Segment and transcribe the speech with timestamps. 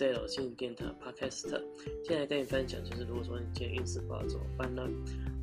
[0.00, 1.50] 在有幸电台 Podcast，
[2.06, 4.82] 现在跟你分享就是，如果说你今天运势不好怎么办呢？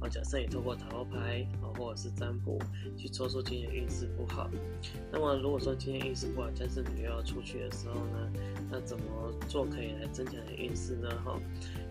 [0.02, 2.58] 哦，假设你透过塔罗牌哦，或者是占卜
[2.98, 4.50] 去抽出今天运势不好，
[5.12, 8.32] 那么如果说今天运势不好，但是你又要出去的时候呢，
[8.72, 11.08] 那怎么做可以来增强你的运势呢？
[11.24, 11.40] 哈，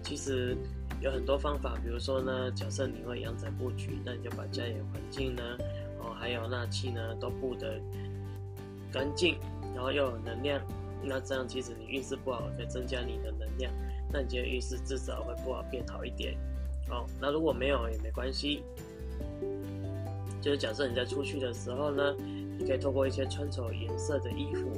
[0.03, 0.57] 其实
[1.01, 5.57] 有很多方法，比如说呢，假设你会阳宅布局，那你就把家里的环境呢，
[6.01, 7.81] 哦，还有纳气呢，都布得
[8.91, 9.37] 干净，
[9.73, 10.61] 然后又有能量。
[11.03, 13.73] 那这样其实你运势不好，可以增加你的能量，
[14.13, 16.37] 那你今天运势至少会不好变好一点。
[16.89, 18.63] 哦，那如果没有也没关系，
[20.41, 22.15] 就是假设你在出去的时候呢，
[22.59, 24.71] 你可以透过一些穿着颜色的衣服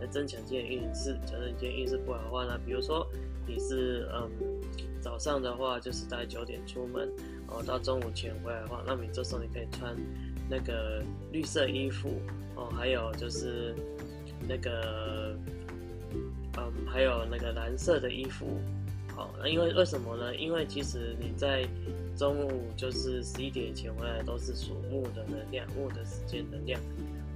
[0.00, 1.18] 来增强今天运势。
[1.26, 3.06] 假设你今天运势不好的话呢，比如说
[3.46, 4.30] 你是嗯
[5.00, 7.08] 早上的话，就是大概九点出门，
[7.48, 9.96] 哦到中午前回来的话，那么你这时候你可以穿
[10.50, 11.02] 那个
[11.32, 12.10] 绿色衣服，
[12.56, 13.74] 哦还有就是
[14.46, 15.34] 那个。
[16.56, 18.46] 嗯，还有那个蓝色的衣服，
[19.14, 20.34] 好，那因为为什么呢？
[20.36, 21.66] 因为其实你在
[22.16, 26.80] 中午就是十一点前回来都是属木的能量，木的时间能量，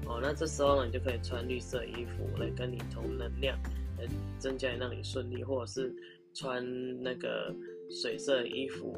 [0.07, 3.59] 哦，那这时候呢，你就可以穿绿色衣服来跟你同能量，
[3.99, 4.07] 来
[4.39, 5.93] 增加让你顺利，或者是
[6.33, 6.65] 穿
[7.03, 7.53] 那个
[7.91, 8.97] 水色衣服，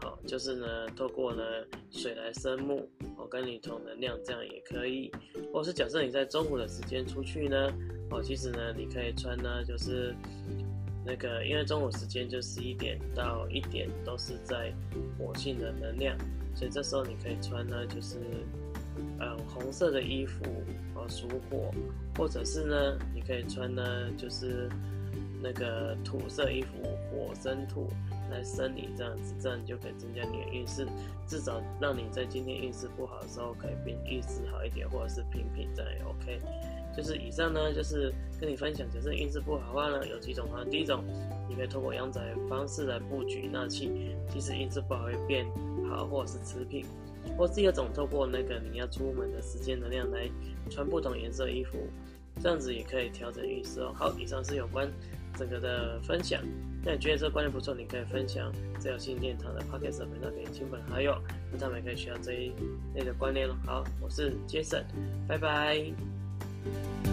[0.00, 1.42] 好，就是呢，透过呢
[1.90, 5.08] 水来生木，我跟你同能量，这样也可以，
[5.52, 7.72] 或者是假设你在中午的时间出去呢。
[8.12, 10.14] 哦，其实呢，你可以穿呢，就是
[11.04, 14.72] 那个，因为中午时间就十一点到一点都是在
[15.18, 16.16] 火性的能量，
[16.54, 18.18] 所以这时候你可以穿呢，就是
[19.18, 20.44] 嗯红色的衣服，
[20.94, 21.72] 哦属火，
[22.16, 24.68] 或者是呢，你可以穿呢，就是
[25.42, 27.88] 那个土色衣服，火生土
[28.30, 30.86] 来生你这样子，这样你就可以增加你的运势，
[31.26, 36.40] 至少让你在今天运势不好的时候可以变运势好一点，或者是平平这样也 OK。
[36.94, 41.02] 就是以上呢，就是跟你分享，假设运势不好的话呢，有几种方第一种，
[41.48, 42.20] 你可以通过阳宅
[42.50, 45.46] 方式来布局纳气，即使运势不好会变
[45.88, 46.84] 好，或者是持平；
[47.38, 50.30] 或第二种，透过那个你要出门的时间能量来
[50.68, 51.78] 穿不同颜色衣服，
[52.40, 53.92] 这样子也可以调整运势哦。
[53.94, 54.90] 好，以上是有关
[55.36, 56.42] 整个的分享。
[56.84, 61.12] 那你觉得这个观念不错，你可以分享这条新殿堂的 podcast 频道给亲朋好友，
[61.52, 62.52] 让他们也可以学到这一
[62.94, 63.56] 类的观念了。
[63.64, 64.82] 好，我是 Jason，
[65.28, 67.11] 拜拜。